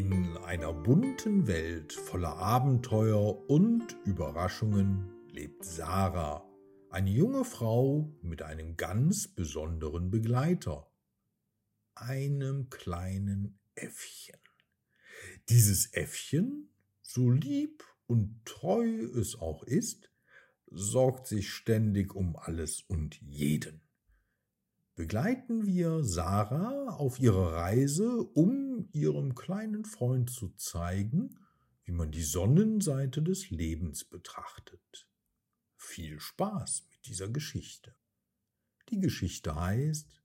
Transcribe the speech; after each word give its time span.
In 0.00 0.38
einer 0.38 0.72
bunten 0.72 1.46
Welt 1.46 1.92
voller 1.92 2.34
Abenteuer 2.38 3.50
und 3.50 3.98
Überraschungen 4.06 5.12
lebt 5.28 5.62
Sarah, 5.62 6.42
eine 6.88 7.10
junge 7.10 7.44
Frau 7.44 8.10
mit 8.22 8.40
einem 8.40 8.78
ganz 8.78 9.28
besonderen 9.28 10.10
Begleiter, 10.10 10.90
einem 11.94 12.70
kleinen 12.70 13.60
Äffchen. 13.74 14.40
Dieses 15.50 15.92
Äffchen, 15.92 16.70
so 17.02 17.28
lieb 17.30 17.84
und 18.06 18.42
treu 18.46 18.86
es 18.86 19.38
auch 19.38 19.64
ist, 19.64 20.10
sorgt 20.70 21.26
sich 21.26 21.50
ständig 21.50 22.14
um 22.14 22.36
alles 22.36 22.80
und 22.80 23.20
jeden. 23.20 23.82
Begleiten 24.94 25.66
wir 25.66 26.04
Sarah 26.04 26.88
auf 26.90 27.18
ihrer 27.18 27.54
Reise, 27.54 28.22
um 28.22 28.88
ihrem 28.92 29.34
kleinen 29.34 29.84
Freund 29.84 30.30
zu 30.30 30.50
zeigen, 30.56 31.38
wie 31.84 31.92
man 31.92 32.10
die 32.10 32.22
Sonnenseite 32.22 33.22
des 33.22 33.50
Lebens 33.50 34.04
betrachtet. 34.04 35.08
Viel 35.76 36.20
Spaß 36.20 36.86
mit 36.90 37.06
dieser 37.06 37.28
Geschichte. 37.28 37.96
Die 38.90 39.00
Geschichte 39.00 39.54
heißt 39.54 40.22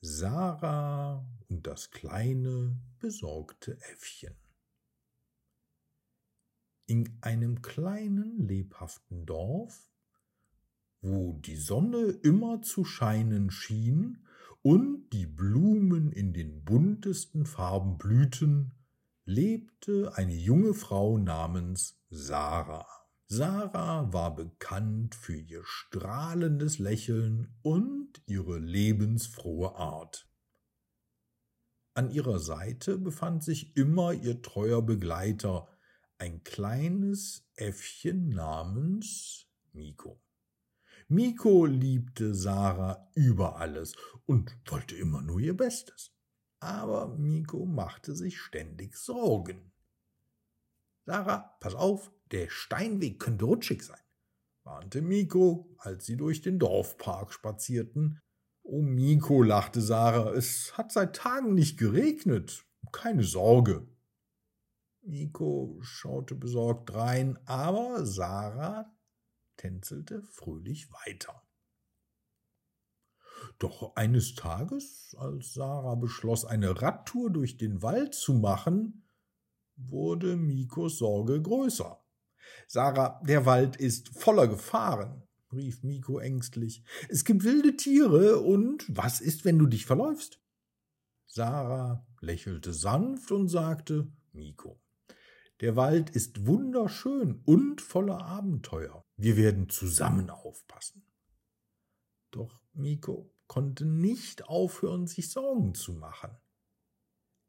Sarah 0.00 1.24
und 1.48 1.66
das 1.66 1.90
kleine 1.90 2.80
besorgte 2.98 3.78
Äffchen. 3.82 4.36
In 6.86 7.18
einem 7.20 7.62
kleinen 7.62 8.48
lebhaften 8.48 9.26
Dorf, 9.26 9.91
wo 11.02 11.32
die 11.44 11.56
Sonne 11.56 12.02
immer 12.22 12.62
zu 12.62 12.84
scheinen 12.84 13.50
schien 13.50 14.24
und 14.62 15.10
die 15.12 15.26
Blumen 15.26 16.12
in 16.12 16.32
den 16.32 16.64
buntesten 16.64 17.44
Farben 17.44 17.98
blühten, 17.98 18.72
lebte 19.24 20.16
eine 20.16 20.34
junge 20.34 20.74
Frau 20.74 21.18
namens 21.18 22.00
Sarah. 22.08 22.86
Sarah 23.26 24.12
war 24.12 24.34
bekannt 24.34 25.14
für 25.14 25.36
ihr 25.36 25.62
strahlendes 25.64 26.78
Lächeln 26.78 27.48
und 27.62 28.22
ihre 28.26 28.58
lebensfrohe 28.58 29.74
Art. 29.74 30.28
An 31.94 32.10
ihrer 32.10 32.38
Seite 32.38 32.96
befand 32.96 33.42
sich 33.42 33.76
immer 33.76 34.12
ihr 34.12 34.40
treuer 34.42 34.82
Begleiter, 34.82 35.68
ein 36.18 36.44
kleines 36.44 37.48
Äffchen 37.56 38.28
namens 38.28 39.46
Miko. 39.72 40.20
Miko 41.12 41.66
liebte 41.66 42.34
Sarah 42.34 43.06
über 43.14 43.56
alles 43.56 43.94
und 44.24 44.56
wollte 44.64 44.96
immer 44.96 45.20
nur 45.20 45.40
ihr 45.40 45.54
Bestes. 45.54 46.10
Aber 46.58 47.18
Miko 47.18 47.66
machte 47.66 48.14
sich 48.14 48.40
ständig 48.40 48.96
Sorgen. 48.96 49.72
Sarah, 51.04 51.54
pass 51.60 51.74
auf, 51.74 52.10
der 52.30 52.48
Steinweg 52.48 53.20
könnte 53.20 53.44
rutschig 53.44 53.82
sein, 53.82 54.00
warnte 54.64 55.02
Miko, 55.02 55.76
als 55.76 56.06
sie 56.06 56.16
durch 56.16 56.40
den 56.40 56.58
Dorfpark 56.58 57.34
spazierten. 57.34 58.18
Oh, 58.62 58.80
Miko, 58.80 59.42
lachte 59.42 59.82
Sarah, 59.82 60.32
es 60.32 60.78
hat 60.78 60.92
seit 60.92 61.16
Tagen 61.16 61.52
nicht 61.52 61.76
geregnet. 61.76 62.64
Keine 62.90 63.24
Sorge, 63.24 63.86
Nico 65.02 65.78
schaute 65.82 66.34
besorgt 66.34 66.94
rein, 66.94 67.38
aber 67.44 68.06
Sarah 68.06 68.90
tänzelte 69.62 70.22
fröhlich 70.22 70.90
weiter. 70.92 71.40
Doch 73.60 73.94
eines 73.94 74.34
Tages, 74.34 75.14
als 75.18 75.54
Sarah 75.54 75.94
beschloss, 75.94 76.44
eine 76.44 76.82
Radtour 76.82 77.30
durch 77.30 77.58
den 77.58 77.80
Wald 77.80 78.14
zu 78.14 78.34
machen, 78.34 79.08
wurde 79.76 80.36
Mikos 80.36 80.98
Sorge 80.98 81.40
größer. 81.40 82.04
Sarah, 82.66 83.20
der 83.24 83.46
Wald 83.46 83.76
ist 83.76 84.08
voller 84.08 84.48
Gefahren, 84.48 85.22
rief 85.52 85.84
Miko 85.84 86.18
ängstlich. 86.18 86.82
Es 87.08 87.24
gibt 87.24 87.44
wilde 87.44 87.76
Tiere 87.76 88.40
und 88.40 88.84
was 88.88 89.20
ist, 89.20 89.44
wenn 89.44 89.58
du 89.58 89.66
dich 89.66 89.86
verläufst? 89.86 90.40
Sarah 91.26 92.04
lächelte 92.20 92.72
sanft 92.72 93.30
und 93.30 93.48
sagte 93.48 94.10
Miko, 94.32 94.81
der 95.62 95.76
Wald 95.76 96.10
ist 96.10 96.44
wunderschön 96.44 97.40
und 97.44 97.80
voller 97.80 98.24
Abenteuer. 98.24 99.06
Wir 99.16 99.36
werden 99.36 99.68
zusammen 99.68 100.28
aufpassen. 100.28 101.06
Doch 102.32 102.60
Miko 102.72 103.32
konnte 103.46 103.84
nicht 103.86 104.48
aufhören, 104.48 105.06
sich 105.06 105.30
Sorgen 105.30 105.74
zu 105.74 105.92
machen. 105.92 106.36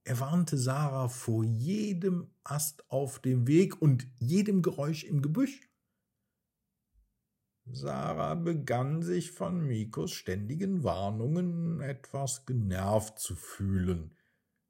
Er 0.04 0.20
warnte 0.20 0.60
Sarah 0.60 1.08
vor 1.08 1.44
jedem 1.44 2.30
Ast 2.44 2.88
auf 2.92 3.18
dem 3.18 3.48
Weg 3.48 3.82
und 3.82 4.06
jedem 4.20 4.62
Geräusch 4.62 5.06
im 5.06 5.24
Gebüsch. 5.24 5.68
Sarah 7.66 8.36
begann 8.36 9.02
sich 9.02 9.32
von 9.32 9.66
Mikos 9.66 10.12
ständigen 10.12 10.84
Warnungen 10.84 11.82
etwas 11.82 12.46
genervt 12.46 13.18
zu 13.18 13.36
fühlen. 13.36 14.16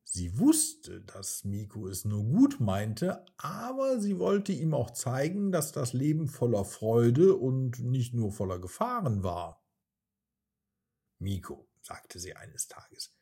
Sie 0.03 0.38
wusste, 0.38 1.02
dass 1.02 1.44
Miko 1.44 1.88
es 1.88 2.06
nur 2.06 2.24
gut 2.24 2.59
meinte, 2.59 3.25
aber 3.38 4.00
sie 4.00 4.19
wollte 4.19 4.52
ihm 4.52 4.74
auch 4.74 4.91
zeigen, 4.91 5.52
dass 5.52 5.72
das 5.72 5.94
Leben 5.94 6.28
voller 6.28 6.66
Freude 6.66 7.36
und 7.36 7.80
nicht 7.80 8.14
nur 8.14 8.31
voller 8.31 8.59
Gefahren 8.59 9.24
war. 9.24 9.66
Miko, 11.19 11.68
sagte 11.81 12.19
sie 12.19 12.36
eines 12.36 12.68
Tages, 12.68 13.16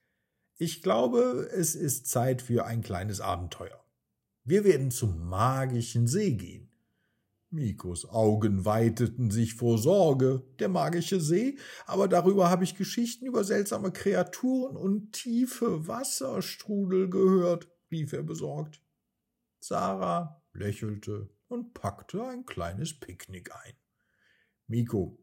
ich 0.57 0.81
glaube, 0.81 1.49
es 1.53 1.75
ist 1.75 2.07
Zeit 2.07 2.41
für 2.41 2.65
ein 2.65 2.81
kleines 2.81 3.21
Abenteuer. 3.21 3.83
Wir 4.43 4.63
werden 4.63 4.91
zum 4.91 5.27
magischen 5.27 6.07
See 6.07 6.33
gehen. 6.33 6.70
Mikos 7.51 8.09
Augen 8.09 8.63
weiteten 8.63 9.29
sich 9.29 9.55
vor 9.55 9.77
Sorge, 9.77 10.43
der 10.59 10.69
magische 10.69 11.19
See, 11.19 11.57
aber 11.85 12.07
darüber 12.07 12.49
habe 12.49 12.63
ich 12.63 12.75
Geschichten 12.75 13.25
über 13.25 13.43
seltsame 13.43 13.91
Kreaturen 13.91 14.77
und 14.77 15.11
tiefe 15.11 15.87
Wasserstrudel 15.87 17.09
gehört, 17.09 17.69
rief 17.91 18.13
er 18.13 18.23
besorgt. 18.23 18.81
Sarah 19.59 20.41
lächelte 20.53 21.29
und 21.49 21.73
packte 21.73 22.25
ein 22.25 22.45
kleines 22.45 22.97
Picknick 22.97 23.53
ein. 23.53 23.73
Miko, 24.67 25.19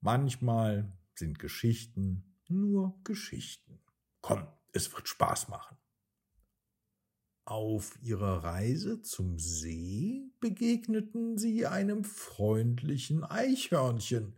manchmal 0.00 0.92
sind 1.14 1.38
Geschichten 1.38 2.36
nur 2.48 2.98
Geschichten. 3.04 3.80
Komm, 4.20 4.48
es 4.72 4.92
wird 4.92 5.06
Spaß 5.06 5.48
machen. 5.48 5.76
Auf 7.46 7.96
ihrer 8.02 8.42
Reise 8.42 9.02
zum 9.02 9.38
See 9.38 10.32
begegneten 10.40 11.38
sie 11.38 11.64
einem 11.64 12.02
freundlichen 12.02 13.22
Eichhörnchen. 13.22 14.34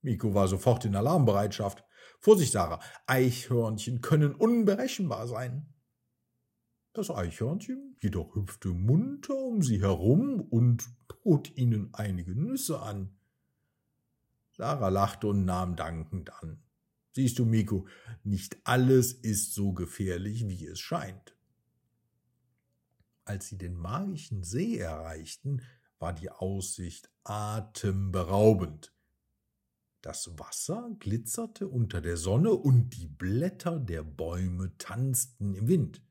Miko 0.00 0.34
war 0.34 0.48
sofort 0.48 0.84
in 0.84 0.96
Alarmbereitschaft. 0.96 1.84
Vorsicht, 2.18 2.50
Sarah, 2.50 2.80
Eichhörnchen 3.06 4.00
können 4.00 4.34
unberechenbar 4.34 5.28
sein. 5.28 5.72
Das 6.92 7.08
Eichhörnchen 7.08 7.96
jedoch 8.00 8.34
hüpfte 8.34 8.70
munter 8.70 9.36
um 9.36 9.62
sie 9.62 9.80
herum 9.80 10.40
und 10.40 10.90
bot 11.22 11.56
ihnen 11.56 11.94
einige 11.94 12.34
Nüsse 12.34 12.82
an. 12.82 13.16
Sarah 14.50 14.88
lachte 14.88 15.28
und 15.28 15.44
nahm 15.44 15.76
dankend 15.76 16.32
an. 16.42 16.64
Siehst 17.12 17.38
du, 17.38 17.44
Miko, 17.44 17.86
nicht 18.24 18.56
alles 18.64 19.12
ist 19.12 19.54
so 19.54 19.72
gefährlich, 19.72 20.48
wie 20.48 20.66
es 20.66 20.80
scheint. 20.80 21.36
Als 23.24 23.48
sie 23.48 23.58
den 23.58 23.76
magischen 23.76 24.42
See 24.42 24.78
erreichten, 24.78 25.62
war 25.98 26.12
die 26.12 26.30
Aussicht 26.30 27.10
atemberaubend. 27.22 28.92
Das 30.00 30.36
Wasser 30.36 30.90
glitzerte 30.98 31.68
unter 31.68 32.00
der 32.00 32.16
Sonne 32.16 32.52
und 32.52 32.90
die 32.90 33.06
Blätter 33.06 33.78
der 33.78 34.02
Bäume 34.02 34.76
tanzten 34.76 35.54
im 35.54 35.68
Wind. 35.68 36.02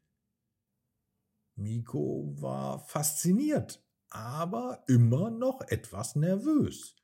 Miko 1.55 2.33
war 2.39 2.79
fasziniert, 2.79 3.83
aber 4.09 4.83
immer 4.87 5.29
noch 5.29 5.61
etwas 5.67 6.15
nervös. 6.15 6.95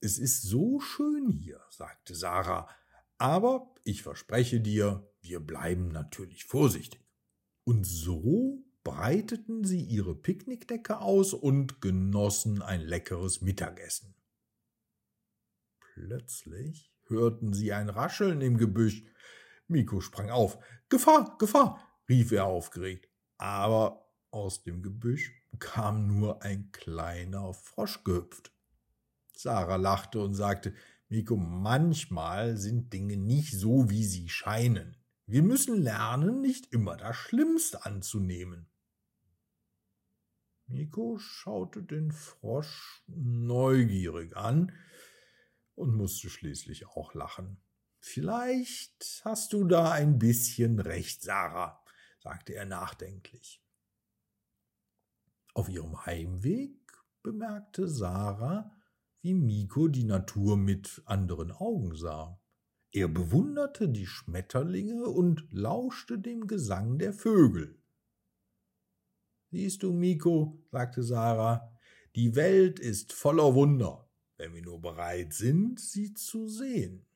Es 0.00 0.18
ist 0.18 0.42
so 0.42 0.80
schön 0.80 1.30
hier, 1.30 1.62
sagte 1.70 2.14
Sarah, 2.14 2.68
aber 3.16 3.74
ich 3.84 4.02
verspreche 4.02 4.60
dir, 4.60 5.10
wir 5.22 5.40
bleiben 5.40 5.88
natürlich 5.88 6.44
vorsichtig. 6.44 7.00
Und 7.64 7.86
so 7.86 8.62
breiteten 8.84 9.64
sie 9.64 9.82
ihre 9.82 10.14
Picknickdecke 10.14 11.00
aus 11.00 11.32
und 11.32 11.80
genossen 11.80 12.62
ein 12.62 12.82
leckeres 12.82 13.40
Mittagessen. 13.40 14.14
Plötzlich 15.80 16.92
hörten 17.06 17.54
sie 17.54 17.72
ein 17.72 17.88
Rascheln 17.88 18.40
im 18.42 18.58
Gebüsch. 18.58 19.04
Miko 19.68 20.00
sprang 20.00 20.30
auf. 20.30 20.58
Gefahr, 20.90 21.36
Gefahr, 21.38 21.80
rief 22.08 22.30
er 22.32 22.44
aufgeregt. 22.44 23.08
Aber 23.38 24.10
aus 24.30 24.62
dem 24.62 24.82
Gebüsch 24.82 25.32
kam 25.58 26.06
nur 26.06 26.42
ein 26.42 26.70
kleiner 26.72 27.54
Frosch 27.54 28.04
gehüpft. 28.04 28.52
Sarah 29.34 29.76
lachte 29.76 30.20
und 30.20 30.34
sagte, 30.34 30.74
Miko, 31.08 31.36
manchmal 31.36 32.56
sind 32.56 32.92
Dinge 32.92 33.16
nicht 33.16 33.52
so, 33.58 33.88
wie 33.88 34.04
sie 34.04 34.28
scheinen. 34.28 34.96
Wir 35.26 35.42
müssen 35.42 35.80
lernen, 35.80 36.40
nicht 36.40 36.72
immer 36.72 36.96
das 36.96 37.16
Schlimmste 37.16 37.84
anzunehmen. 37.84 38.68
Miko 40.66 41.18
schaute 41.18 41.82
den 41.82 42.10
Frosch 42.10 43.02
neugierig 43.06 44.36
an 44.36 44.72
und 45.74 45.94
musste 45.94 46.30
schließlich 46.30 46.86
auch 46.86 47.14
lachen. 47.14 47.58
Vielleicht 48.00 49.22
hast 49.24 49.52
du 49.52 49.64
da 49.64 49.92
ein 49.92 50.18
bisschen 50.18 50.78
recht, 50.78 51.22
Sarah, 51.22 51.82
sagte 52.18 52.54
er 52.54 52.64
nachdenklich. 52.64 53.62
Auf 55.54 55.68
ihrem 55.68 56.04
Heimweg 56.04 56.80
bemerkte 57.22 57.88
Sarah, 57.88 58.76
wie 59.22 59.34
Miko 59.34 59.88
die 59.88 60.04
Natur 60.04 60.56
mit 60.56 61.02
anderen 61.06 61.50
Augen 61.52 61.94
sah. 61.96 62.40
Er 62.90 63.08
bewunderte 63.08 63.88
die 63.88 64.06
Schmetterlinge 64.06 65.04
und 65.04 65.46
lauschte 65.50 66.18
dem 66.18 66.46
Gesang 66.46 66.98
der 66.98 67.12
Vögel. 67.12 67.82
Siehst 69.54 69.84
du, 69.84 69.92
Miko, 69.92 70.60
sagte 70.72 71.04
Sarah, 71.04 71.72
die 72.16 72.34
Welt 72.34 72.80
ist 72.80 73.12
voller 73.12 73.54
Wunder, 73.54 74.10
wenn 74.36 74.52
wir 74.52 74.62
nur 74.62 74.80
bereit 74.80 75.32
sind, 75.32 75.78
sie 75.78 76.12
zu 76.12 76.48
sehen. 76.48 77.06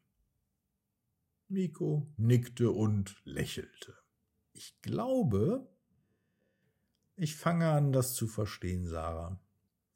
Miko 1.48 2.06
nickte 2.16 2.70
und 2.70 3.20
lächelte. 3.24 3.92
Ich 4.52 4.80
glaube, 4.82 5.68
ich 7.16 7.34
fange 7.34 7.70
an, 7.72 7.90
das 7.90 8.14
zu 8.14 8.28
verstehen, 8.28 8.86
Sarah. 8.86 9.40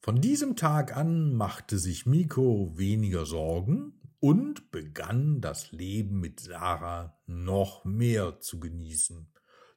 Von 0.00 0.20
diesem 0.20 0.56
Tag 0.56 0.96
an 0.96 1.34
machte 1.34 1.78
sich 1.78 2.06
Miko 2.06 2.76
weniger 2.76 3.24
Sorgen 3.24 4.00
und 4.18 4.72
begann 4.72 5.40
das 5.40 5.70
Leben 5.70 6.18
mit 6.18 6.40
Sarah 6.40 7.16
noch 7.26 7.84
mehr 7.84 8.40
zu 8.40 8.58
genießen. 8.58 9.32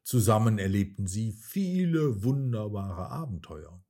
Zusammen 0.06 0.60
erlebten 0.60 1.07
sie 1.07 1.31
viele 1.31 2.24
wunderbare 2.24 3.10
Abenteuer. 3.10 3.84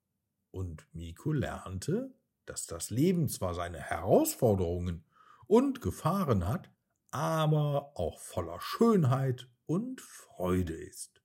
Und 0.49 0.87
Miko 0.93 1.33
lernte, 1.33 2.15
dass 2.45 2.67
das 2.67 2.89
Leben 2.89 3.27
zwar 3.27 3.53
seine 3.53 3.79
Herausforderungen 3.79 5.03
und 5.47 5.81
Gefahren 5.81 6.47
hat, 6.47 6.71
aber 7.11 7.99
auch 7.99 8.21
voller 8.21 8.61
Schönheit 8.61 9.49
und 9.65 9.99
Freude 9.99 10.73
ist. 10.73 11.21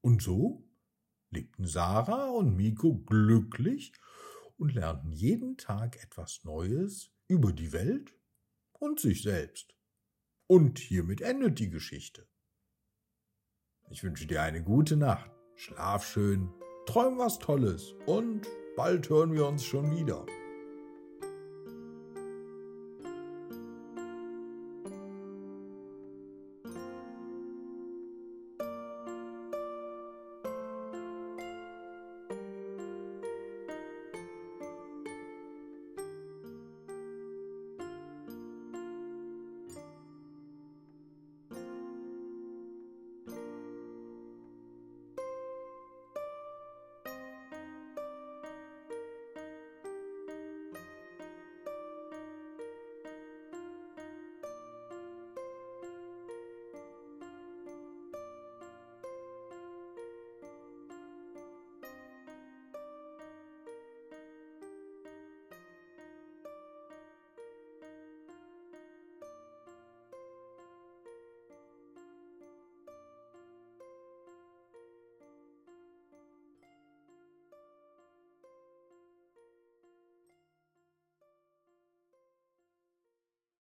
Und 0.00 0.22
so 0.22 0.66
lebten 1.28 1.66
Sarah 1.66 2.30
und 2.30 2.56
Miko 2.56 2.94
glücklich 2.96 3.92
und 4.56 4.72
lernten 4.72 5.12
jeden 5.12 5.58
Tag 5.58 6.02
etwas 6.02 6.44
Neues 6.44 7.12
über 7.28 7.52
die 7.52 7.72
Welt 7.72 8.16
und 8.72 9.00
sich 9.00 9.22
selbst. 9.22 9.76
Und 10.46 10.78
hiermit 10.78 11.20
endet 11.20 11.58
die 11.58 11.68
Geschichte. 11.68 12.26
Ich 13.92 14.04
wünsche 14.04 14.28
dir 14.28 14.40
eine 14.42 14.62
gute 14.62 14.96
Nacht, 14.96 15.32
schlaf 15.56 16.06
schön, 16.06 16.48
träum 16.86 17.18
was 17.18 17.40
Tolles 17.40 17.96
und 18.06 18.46
bald 18.76 19.10
hören 19.10 19.32
wir 19.32 19.46
uns 19.48 19.64
schon 19.64 19.90
wieder. 19.90 20.24